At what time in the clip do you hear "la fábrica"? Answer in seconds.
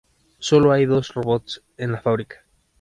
1.91-2.43